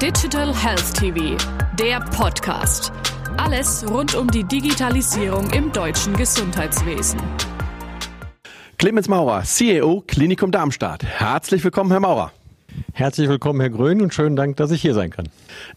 Digital 0.00 0.54
Health 0.54 0.94
TV, 0.94 1.36
der 1.78 2.00
Podcast. 2.00 2.90
Alles 3.36 3.84
rund 3.86 4.14
um 4.14 4.28
die 4.28 4.44
Digitalisierung 4.44 5.50
im 5.50 5.70
deutschen 5.72 6.16
Gesundheitswesen. 6.16 7.20
Clemens 8.78 9.08
Maurer, 9.08 9.42
CEO 9.42 10.02
Klinikum 10.06 10.52
Darmstadt. 10.52 11.04
Herzlich 11.04 11.62
willkommen, 11.62 11.90
Herr 11.90 12.00
Maurer. 12.00 12.32
Herzlich 12.92 13.28
willkommen, 13.28 13.60
Herr 13.60 13.70
Grön, 13.70 14.02
und 14.02 14.12
schönen 14.12 14.36
Dank, 14.36 14.56
dass 14.56 14.70
ich 14.70 14.82
hier 14.82 14.94
sein 14.94 15.10
kann. 15.10 15.28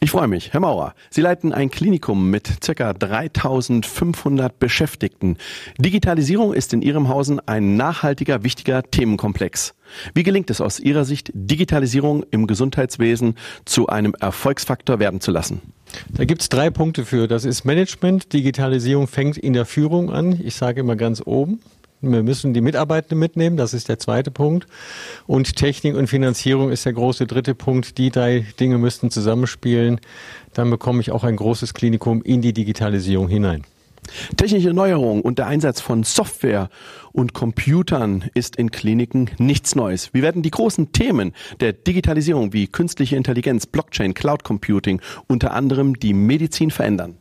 Ich 0.00 0.10
freue 0.10 0.28
mich. 0.28 0.52
Herr 0.52 0.60
Maurer, 0.60 0.94
Sie 1.10 1.20
leiten 1.20 1.52
ein 1.52 1.70
Klinikum 1.70 2.30
mit 2.30 2.60
ca. 2.60 2.92
3500 2.92 4.58
Beschäftigten. 4.58 5.36
Digitalisierung 5.78 6.52
ist 6.52 6.72
in 6.72 6.82
Ihrem 6.82 7.08
Hausen 7.08 7.40
ein 7.46 7.76
nachhaltiger, 7.76 8.42
wichtiger 8.42 8.82
Themenkomplex. 8.82 9.74
Wie 10.14 10.22
gelingt 10.22 10.50
es 10.50 10.60
aus 10.60 10.80
Ihrer 10.80 11.04
Sicht, 11.04 11.30
Digitalisierung 11.34 12.24
im 12.30 12.46
Gesundheitswesen 12.46 13.36
zu 13.64 13.88
einem 13.88 14.14
Erfolgsfaktor 14.18 14.98
werden 14.98 15.20
zu 15.20 15.30
lassen? 15.30 15.60
Da 16.08 16.24
gibt 16.24 16.42
es 16.42 16.48
drei 16.48 16.70
Punkte 16.70 17.04
für. 17.04 17.28
Das 17.28 17.44
ist 17.44 17.64
Management. 17.64 18.32
Digitalisierung 18.32 19.06
fängt 19.06 19.36
in 19.36 19.52
der 19.52 19.66
Führung 19.66 20.10
an. 20.10 20.40
Ich 20.42 20.56
sage 20.56 20.80
immer 20.80 20.96
ganz 20.96 21.22
oben. 21.24 21.60
Wir 22.02 22.24
müssen 22.24 22.52
die 22.52 22.60
Mitarbeitenden 22.60 23.20
mitnehmen, 23.20 23.56
das 23.56 23.74
ist 23.74 23.88
der 23.88 23.98
zweite 24.00 24.32
Punkt. 24.32 24.66
Und 25.28 25.54
Technik 25.54 25.94
und 25.94 26.08
Finanzierung 26.08 26.72
ist 26.72 26.84
der 26.84 26.92
große 26.92 27.28
dritte 27.28 27.54
Punkt. 27.54 27.96
Die 27.96 28.10
drei 28.10 28.44
Dinge 28.58 28.76
müssten 28.76 29.10
zusammenspielen. 29.10 30.00
Dann 30.52 30.68
bekomme 30.68 31.00
ich 31.00 31.12
auch 31.12 31.22
ein 31.22 31.36
großes 31.36 31.74
Klinikum 31.74 32.20
in 32.22 32.42
die 32.42 32.52
Digitalisierung 32.52 33.28
hinein. 33.28 33.62
Technische 34.36 34.72
Neuerungen 34.72 35.22
und 35.22 35.38
der 35.38 35.46
Einsatz 35.46 35.80
von 35.80 36.02
Software 36.02 36.70
und 37.12 37.34
Computern 37.34 38.28
ist 38.34 38.56
in 38.56 38.72
Kliniken 38.72 39.30
nichts 39.38 39.76
Neues. 39.76 40.12
Wie 40.12 40.22
werden 40.22 40.42
die 40.42 40.50
großen 40.50 40.90
Themen 40.90 41.32
der 41.60 41.72
Digitalisierung 41.72 42.52
wie 42.52 42.66
künstliche 42.66 43.14
Intelligenz, 43.14 43.66
Blockchain, 43.66 44.12
Cloud 44.12 44.42
Computing 44.42 45.00
unter 45.28 45.52
anderem 45.52 46.00
die 46.00 46.14
Medizin 46.14 46.72
verändern? 46.72 47.16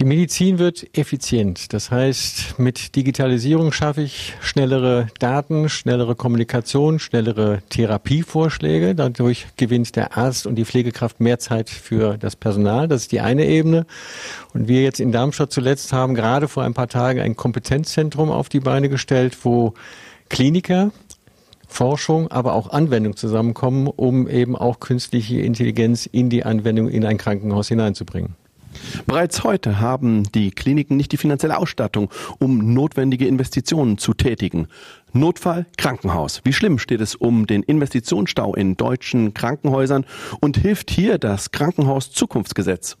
Die 0.00 0.06
Medizin 0.06 0.58
wird 0.58 0.96
effizient. 0.96 1.74
Das 1.74 1.90
heißt, 1.90 2.58
mit 2.58 2.96
Digitalisierung 2.96 3.70
schaffe 3.70 4.00
ich 4.00 4.32
schnellere 4.40 5.08
Daten, 5.18 5.68
schnellere 5.68 6.14
Kommunikation, 6.14 6.98
schnellere 6.98 7.60
Therapievorschläge. 7.68 8.94
Dadurch 8.94 9.48
gewinnt 9.58 9.94
der 9.96 10.16
Arzt 10.16 10.46
und 10.46 10.54
die 10.54 10.64
Pflegekraft 10.64 11.20
mehr 11.20 11.38
Zeit 11.38 11.68
für 11.68 12.16
das 12.16 12.34
Personal. 12.34 12.88
Das 12.88 13.02
ist 13.02 13.12
die 13.12 13.20
eine 13.20 13.44
Ebene. 13.44 13.84
Und 14.54 14.68
wir 14.68 14.82
jetzt 14.82 15.00
in 15.00 15.12
Darmstadt 15.12 15.52
zuletzt 15.52 15.92
haben 15.92 16.14
gerade 16.14 16.48
vor 16.48 16.62
ein 16.62 16.72
paar 16.72 16.88
Tagen 16.88 17.20
ein 17.20 17.36
Kompetenzzentrum 17.36 18.30
auf 18.30 18.48
die 18.48 18.60
Beine 18.60 18.88
gestellt, 18.88 19.36
wo 19.42 19.74
Kliniker 20.30 20.92
Forschung, 21.68 22.30
aber 22.30 22.54
auch 22.54 22.70
Anwendung 22.70 23.16
zusammenkommen, 23.16 23.86
um 23.86 24.28
eben 24.28 24.56
auch 24.56 24.80
künstliche 24.80 25.42
Intelligenz 25.42 26.06
in 26.06 26.30
die 26.30 26.46
Anwendung 26.46 26.88
in 26.88 27.04
ein 27.04 27.18
Krankenhaus 27.18 27.68
hineinzubringen. 27.68 28.39
Bereits 29.06 29.44
heute 29.44 29.80
haben 29.80 30.24
die 30.32 30.50
Kliniken 30.50 30.96
nicht 30.96 31.12
die 31.12 31.16
finanzielle 31.16 31.58
Ausstattung, 31.58 32.10
um 32.38 32.74
notwendige 32.74 33.26
Investitionen 33.26 33.98
zu 33.98 34.14
tätigen. 34.14 34.68
Notfall 35.12 35.66
Krankenhaus. 35.76 36.40
Wie 36.44 36.52
schlimm 36.52 36.78
steht 36.78 37.00
es 37.00 37.14
um 37.14 37.46
den 37.46 37.62
Investitionsstau 37.62 38.54
in 38.54 38.76
deutschen 38.76 39.34
Krankenhäusern 39.34 40.04
und 40.40 40.56
hilft 40.56 40.90
hier 40.90 41.18
das 41.18 41.50
Krankenhaus 41.50 42.12
Zukunftsgesetz? 42.12 42.96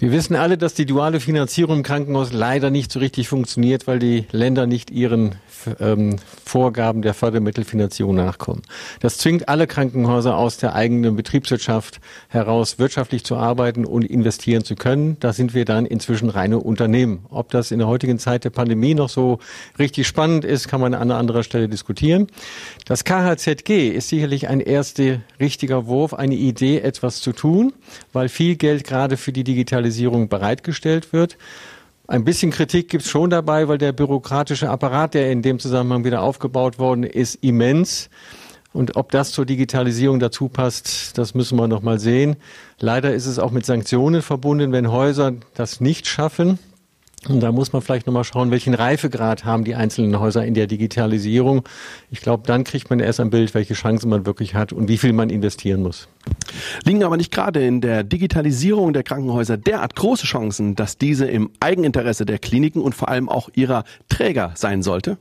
Wir 0.00 0.12
wissen 0.12 0.34
alle, 0.34 0.56
dass 0.56 0.72
die 0.72 0.86
duale 0.86 1.20
Finanzierung 1.20 1.76
im 1.76 1.82
Krankenhaus 1.82 2.32
leider 2.32 2.70
nicht 2.70 2.90
so 2.90 3.00
richtig 3.00 3.28
funktioniert, 3.28 3.86
weil 3.86 3.98
die 3.98 4.24
Länder 4.32 4.66
nicht 4.66 4.90
ihren 4.90 5.34
ähm, 5.78 6.16
Vorgaben 6.42 7.02
der 7.02 7.12
Fördermittelfinanzierung 7.12 8.14
nachkommen. 8.14 8.62
Das 9.00 9.18
zwingt 9.18 9.50
alle 9.50 9.66
Krankenhäuser 9.66 10.38
aus 10.38 10.56
der 10.56 10.74
eigenen 10.74 11.16
Betriebswirtschaft 11.16 12.00
heraus, 12.28 12.78
wirtschaftlich 12.78 13.24
zu 13.24 13.36
arbeiten 13.36 13.84
und 13.84 14.06
investieren 14.06 14.64
zu 14.64 14.74
können. 14.74 15.18
Da 15.20 15.34
sind 15.34 15.52
wir 15.52 15.66
dann 15.66 15.84
inzwischen 15.84 16.30
reine 16.30 16.60
Unternehmen. 16.60 17.26
Ob 17.28 17.50
das 17.50 17.70
in 17.70 17.78
der 17.78 17.86
heutigen 17.86 18.18
Zeit 18.18 18.44
der 18.44 18.50
Pandemie 18.50 18.94
noch 18.94 19.10
so 19.10 19.38
richtig 19.78 20.06
spannend 20.06 20.46
ist, 20.46 20.66
kann 20.66 20.80
man 20.80 20.94
an 20.94 21.10
anderer 21.10 21.42
Stelle 21.42 21.68
diskutieren. 21.68 22.28
Das 22.86 23.04
KHZG 23.04 23.90
ist 23.90 24.08
sicherlich 24.08 24.48
ein 24.48 24.60
erster 24.60 25.20
richtiger 25.38 25.86
Wurf, 25.86 26.14
eine 26.14 26.36
Idee, 26.36 26.78
etwas 26.78 27.20
zu 27.20 27.32
tun, 27.32 27.74
weil 28.14 28.30
viel 28.30 28.56
Geld 28.56 28.84
gerade 28.84 29.18
für 29.18 29.32
die 29.32 29.44
Digitalisierung 29.44 29.89
bereitgestellt 30.28 31.12
wird. 31.12 31.36
Ein 32.08 32.24
bisschen 32.24 32.50
Kritik 32.50 32.88
gibt 32.88 33.04
es 33.04 33.10
schon 33.10 33.30
dabei, 33.30 33.68
weil 33.68 33.78
der 33.78 33.92
bürokratische 33.92 34.68
Apparat, 34.68 35.14
der 35.14 35.30
in 35.30 35.42
dem 35.42 35.58
Zusammenhang 35.58 36.04
wieder 36.04 36.22
aufgebaut 36.22 36.78
worden 36.78 37.04
ist, 37.04 37.36
immens. 37.36 38.10
Und 38.72 38.96
ob 38.96 39.10
das 39.10 39.32
zur 39.32 39.46
Digitalisierung 39.46 40.20
dazu 40.20 40.48
passt, 40.48 41.18
das 41.18 41.34
müssen 41.34 41.58
wir 41.58 41.68
noch 41.68 41.82
mal 41.82 41.98
sehen. 41.98 42.36
Leider 42.78 43.12
ist 43.14 43.26
es 43.26 43.38
auch 43.38 43.50
mit 43.50 43.66
Sanktionen 43.66 44.22
verbunden, 44.22 44.72
wenn 44.72 44.90
Häuser 44.90 45.32
das 45.54 45.80
nicht 45.80 46.06
schaffen. 46.06 46.58
Und 47.28 47.40
da 47.40 47.52
muss 47.52 47.72
man 47.72 47.82
vielleicht 47.82 48.06
nochmal 48.06 48.24
schauen, 48.24 48.50
welchen 48.50 48.72
Reifegrad 48.72 49.44
haben 49.44 49.64
die 49.64 49.74
einzelnen 49.74 50.18
Häuser 50.18 50.44
in 50.44 50.54
der 50.54 50.66
Digitalisierung. 50.66 51.62
Ich 52.10 52.22
glaube, 52.22 52.44
dann 52.46 52.64
kriegt 52.64 52.88
man 52.88 52.98
erst 52.98 53.20
ein 53.20 53.28
Bild, 53.28 53.52
welche 53.52 53.74
Chancen 53.74 54.08
man 54.08 54.24
wirklich 54.24 54.54
hat 54.54 54.72
und 54.72 54.88
wie 54.88 54.96
viel 54.96 55.12
man 55.12 55.28
investieren 55.28 55.82
muss. 55.82 56.08
Liegen 56.84 57.04
aber 57.04 57.18
nicht 57.18 57.30
gerade 57.30 57.64
in 57.64 57.82
der 57.82 58.04
Digitalisierung 58.04 58.94
der 58.94 59.02
Krankenhäuser 59.02 59.58
derart 59.58 59.96
große 59.96 60.24
Chancen, 60.24 60.76
dass 60.76 60.96
diese 60.96 61.26
im 61.26 61.50
Eigeninteresse 61.60 62.24
der 62.24 62.38
Kliniken 62.38 62.80
und 62.80 62.94
vor 62.94 63.10
allem 63.10 63.28
auch 63.28 63.50
ihrer 63.54 63.84
Träger 64.08 64.52
sein 64.54 64.82
sollte? 64.82 65.18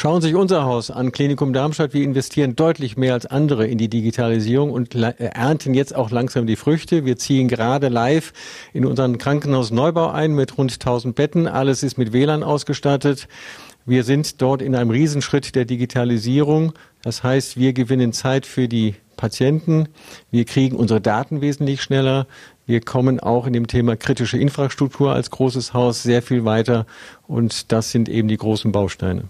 Schauen 0.00 0.22
Sie 0.22 0.28
sich 0.28 0.36
unser 0.36 0.64
Haus 0.64 0.92
an, 0.92 1.10
Klinikum 1.10 1.52
Darmstadt. 1.52 1.92
Wir 1.92 2.04
investieren 2.04 2.54
deutlich 2.54 2.96
mehr 2.96 3.14
als 3.14 3.26
andere 3.26 3.66
in 3.66 3.78
die 3.78 3.88
Digitalisierung 3.88 4.70
und 4.70 4.94
äh, 4.94 5.12
ernten 5.18 5.74
jetzt 5.74 5.92
auch 5.92 6.12
langsam 6.12 6.46
die 6.46 6.54
Früchte. 6.54 7.04
Wir 7.04 7.16
ziehen 7.16 7.48
gerade 7.48 7.88
live 7.88 8.32
in 8.72 8.86
unseren 8.86 9.18
Krankenhaus 9.18 9.72
Neubau 9.72 10.08
ein 10.10 10.36
mit 10.36 10.56
rund 10.56 10.72
1000 10.74 11.16
Betten. 11.16 11.48
Alles 11.48 11.82
ist 11.82 11.98
mit 11.98 12.12
WLAN 12.12 12.44
ausgestattet. 12.44 13.26
Wir 13.86 14.04
sind 14.04 14.40
dort 14.40 14.62
in 14.62 14.76
einem 14.76 14.90
Riesenschritt 14.90 15.56
der 15.56 15.64
Digitalisierung. 15.64 16.74
Das 17.02 17.24
heißt, 17.24 17.56
wir 17.56 17.72
gewinnen 17.72 18.12
Zeit 18.12 18.46
für 18.46 18.68
die 18.68 18.94
Patienten. 19.16 19.88
Wir 20.30 20.44
kriegen 20.44 20.76
unsere 20.76 21.00
Daten 21.00 21.40
wesentlich 21.40 21.82
schneller. 21.82 22.28
Wir 22.68 22.82
kommen 22.82 23.18
auch 23.18 23.46
in 23.46 23.54
dem 23.54 23.66
Thema 23.66 23.96
kritische 23.96 24.36
Infrastruktur 24.36 25.14
als 25.14 25.30
großes 25.30 25.72
Haus 25.72 26.02
sehr 26.02 26.20
viel 26.20 26.44
weiter 26.44 26.84
und 27.26 27.72
das 27.72 27.90
sind 27.92 28.10
eben 28.10 28.28
die 28.28 28.36
großen 28.36 28.72
Bausteine. 28.72 29.24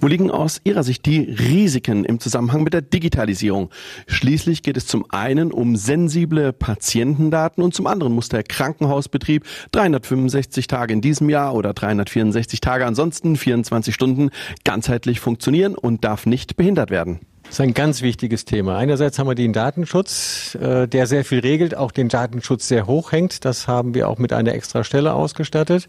Wo 0.00 0.06
liegen 0.06 0.30
aus 0.30 0.58
Ihrer 0.64 0.82
Sicht 0.82 1.04
die 1.04 1.20
Risiken 1.20 2.06
im 2.06 2.18
Zusammenhang 2.18 2.62
mit 2.62 2.72
der 2.72 2.80
Digitalisierung? 2.80 3.68
Schließlich 4.06 4.62
geht 4.62 4.78
es 4.78 4.86
zum 4.86 5.04
einen 5.10 5.52
um 5.52 5.76
sensible 5.76 6.54
Patientendaten 6.54 7.62
und 7.62 7.74
zum 7.74 7.86
anderen 7.86 8.14
muss 8.14 8.30
der 8.30 8.42
Krankenhausbetrieb 8.42 9.44
365 9.72 10.66
Tage 10.66 10.94
in 10.94 11.02
diesem 11.02 11.28
Jahr 11.28 11.54
oder 11.54 11.74
364 11.74 12.62
Tage 12.62 12.86
ansonsten 12.86 13.36
24 13.36 13.94
Stunden 13.94 14.30
ganzheitlich 14.64 15.20
funktionieren 15.20 15.74
und 15.74 16.04
darf 16.04 16.24
nicht 16.24 16.56
behindert 16.56 16.90
werden. 16.90 17.20
Das 17.52 17.58
ist 17.58 17.64
ein 17.66 17.74
ganz 17.74 18.00
wichtiges 18.00 18.46
Thema. 18.46 18.78
Einerseits 18.78 19.18
haben 19.18 19.28
wir 19.28 19.34
den 19.34 19.52
Datenschutz, 19.52 20.54
äh, 20.54 20.88
der 20.88 21.06
sehr 21.06 21.22
viel 21.22 21.40
regelt, 21.40 21.76
auch 21.76 21.92
den 21.92 22.08
Datenschutz 22.08 22.66
sehr 22.66 22.86
hoch 22.86 23.12
hängt. 23.12 23.44
Das 23.44 23.68
haben 23.68 23.92
wir 23.92 24.08
auch 24.08 24.16
mit 24.16 24.32
einer 24.32 24.54
extra 24.54 24.84
Stelle 24.84 25.12
ausgestattet. 25.12 25.86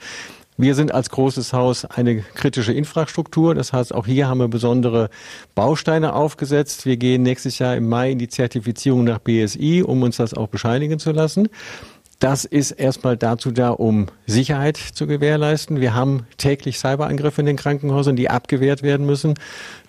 Wir 0.57 0.75
sind 0.75 0.94
als 0.94 1.09
großes 1.09 1.53
Haus 1.53 1.85
eine 1.85 2.18
kritische 2.18 2.74
Infrastruktur. 2.74 3.56
Das 3.56 3.72
heißt, 3.72 3.96
auch 3.96 4.06
hier 4.06 4.28
haben 4.28 4.40
wir 4.40 4.50
besondere 4.50 5.09
Bausteine 5.56 6.16
aufgesetzt. 6.16 6.85
Wir 6.85 6.97
gehen 6.97 7.24
nächstes 7.24 7.59
Jahr 7.59 7.78
im 7.78 7.88
Mai 7.88 8.12
in 8.12 8.19
die 8.19 8.28
Zertifizierung 8.28 9.06
nach 9.06 9.19
BSI, 9.19 9.84
um 9.88 10.03
uns 10.03 10.18
das 10.18 10.34
auch 10.34 10.50
bescheinigen 10.50 11.00
zu 11.00 11.13
lassen. 11.13 11.47
Das 12.23 12.45
ist 12.45 12.72
erstmal 12.72 13.17
dazu 13.17 13.51
da, 13.51 13.72
um 13.72 14.06
Sicherheit 14.28 14.78
zu 14.78 15.07
gewährleisten. 15.07 15.81
Wir 15.81 15.94
haben 15.94 16.25
täglich 16.38 16.79
Cyberangriffe 16.79 17.41
in 17.41 17.45
den 17.45 17.57
Krankenhäusern, 17.57 18.16
die 18.16 18.29
abgewehrt 18.29 18.81
werden 18.81 19.06
müssen. 19.06 19.34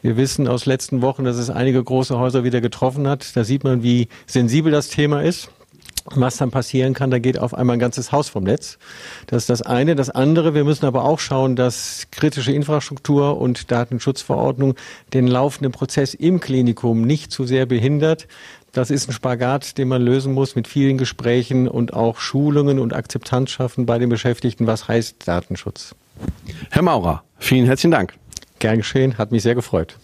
Wir 0.02 0.16
wissen 0.16 0.48
aus 0.48 0.66
letzten 0.66 1.00
Wochen, 1.00 1.22
dass 1.22 1.36
es 1.36 1.48
einige 1.48 1.84
große 1.84 2.18
Häuser 2.18 2.42
wieder 2.42 2.60
getroffen 2.60 3.06
hat. 3.06 3.36
Da 3.36 3.44
sieht 3.44 3.62
man, 3.62 3.84
wie 3.84 4.08
sensibel 4.26 4.72
das 4.72 4.88
Thema 4.88 5.22
ist. 5.22 5.48
Was 6.06 6.36
dann 6.36 6.50
passieren 6.50 6.92
kann, 6.92 7.10
da 7.10 7.18
geht 7.18 7.38
auf 7.38 7.54
einmal 7.54 7.76
ein 7.76 7.80
ganzes 7.80 8.12
Haus 8.12 8.28
vom 8.28 8.44
Netz. 8.44 8.78
Das 9.26 9.44
ist 9.44 9.50
das 9.50 9.62
eine. 9.62 9.94
Das 9.94 10.10
andere, 10.10 10.54
wir 10.54 10.64
müssen 10.64 10.84
aber 10.84 11.04
auch 11.04 11.18
schauen, 11.18 11.56
dass 11.56 12.08
kritische 12.10 12.52
Infrastruktur 12.52 13.40
und 13.40 13.70
Datenschutzverordnung 13.70 14.74
den 15.14 15.26
laufenden 15.26 15.72
Prozess 15.72 16.12
im 16.12 16.40
Klinikum 16.40 17.02
nicht 17.02 17.32
zu 17.32 17.46
sehr 17.46 17.64
behindert. 17.64 18.28
Das 18.72 18.90
ist 18.90 19.08
ein 19.08 19.12
Spagat, 19.12 19.78
den 19.78 19.88
man 19.88 20.02
lösen 20.02 20.34
muss 20.34 20.56
mit 20.56 20.68
vielen 20.68 20.98
Gesprächen 20.98 21.68
und 21.68 21.94
auch 21.94 22.18
Schulungen 22.18 22.80
und 22.80 22.92
Akzeptanz 22.92 23.52
schaffen 23.52 23.86
bei 23.86 23.98
den 23.98 24.10
Beschäftigten. 24.10 24.66
Was 24.66 24.88
heißt 24.88 25.26
Datenschutz? 25.26 25.94
Herr 26.70 26.82
Maurer, 26.82 27.22
vielen 27.38 27.64
herzlichen 27.64 27.92
Dank. 27.92 28.14
Gern 28.58 28.78
geschehen, 28.78 29.16
hat 29.16 29.32
mich 29.32 29.42
sehr 29.42 29.54
gefreut. 29.54 29.96